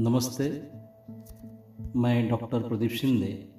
[0.00, 0.70] नमस्ते,
[1.98, 3.54] मैं डॉक्टर प्रदीप शिंदे।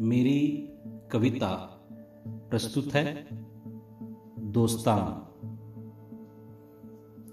[0.00, 0.68] मेरी
[1.12, 1.54] कविता
[2.50, 3.28] प्रस्तुत है
[4.52, 5.32] दोस्ताना।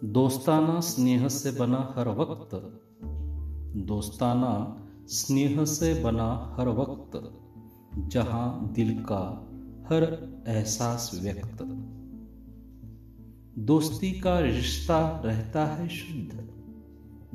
[0.08, 2.56] दोस्ताना स्नेह से बना हर वक्त।
[3.78, 7.40] दोस्ताना स्नेह से बना हर वक्त,
[8.12, 9.50] जहाँ दिल का
[9.86, 10.04] हर
[10.48, 11.58] एहसास व्यक्त।
[13.59, 16.55] दोस्ती का रिश्ता रहता है शुद्ध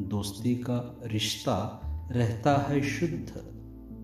[0.01, 1.81] दोस्ती का रिश्ता
[2.13, 3.45] रहता है शुद्ध।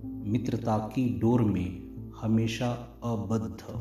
[0.05, 1.83] मित्रता की डोर में
[2.21, 3.75] हमेशा अबद्ध।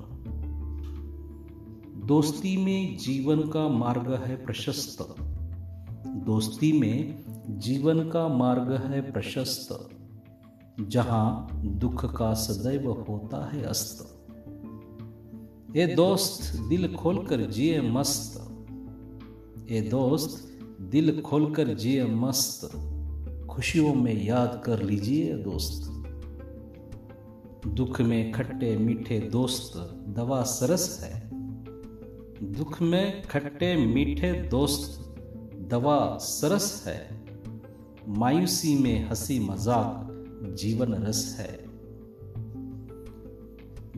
[2.07, 5.15] दोस्ती में जीवन का मार्ग है प्रशस्त।
[6.07, 9.89] दोस्ती में जीवन का मार्ग है प्रशस्त।
[10.81, 14.27] जहाँ दुख का सदैव होता है अस्त।
[15.77, 18.55] ए दोस्त, दिल खोलकर जिए मस्त।
[19.69, 22.65] ए दोस्त दिल खोलकर जिए मस्त।
[23.51, 25.91] खुशियों में याद कर लीजिए दोस्त।
[27.67, 31.29] दुख में खट्टे मीठे दोस्त, दवा सरस है।
[32.51, 35.15] दुख में खट्टे मीठे दोस्त,
[35.57, 37.25] दवा सरस है।
[38.07, 40.07] मायूसी में हँसी मज़ाक,
[40.55, 41.65] जीवन रस है।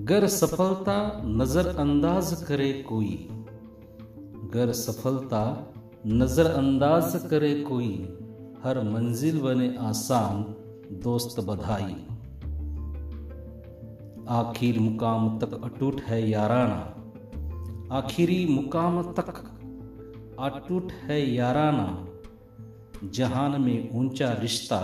[0.05, 3.27] गर सफलता नजरअंदाज करे कोई।
[4.53, 5.73] गर सफलता
[6.09, 8.17] नजरअंदाज करे कोई,
[8.63, 10.43] हर मंजिल बने आसान
[11.03, 11.95] दोस्त बधाई।
[14.29, 16.77] आखिर मुकाम तक अटूट है याराना,
[17.91, 19.33] आखिरी मुकाम तक
[20.39, 22.07] अटूट है याराना,
[23.03, 24.79] जहान में ऊँचा रिश्ता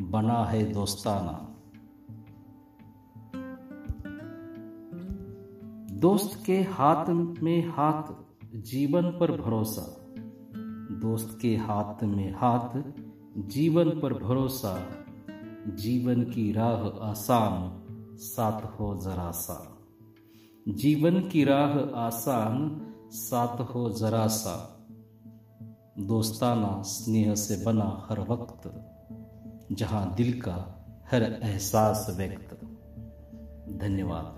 [0.00, 1.36] बना है दोस्ताना।
[5.90, 7.06] दोस्त के हाथ
[7.42, 8.02] में हाथ,
[8.56, 10.05] जीवन पर भरोसा।
[11.00, 12.82] दोस्त के हाथ में हाथ,
[13.38, 14.80] जीवन पर भरोसा,
[15.74, 17.82] जीवन की राह आसान,
[18.18, 19.78] साथ हो जरा सा।
[20.68, 22.80] जीवन की राह आसान,
[23.10, 24.86] साथ हो जरा सा।
[25.98, 28.86] दोस्ताना स्नेह से बना हर वक्त,
[29.72, 32.54] जहाँ दिल का हर एहसास व्यक्त।
[33.82, 34.35] धन्यवाद।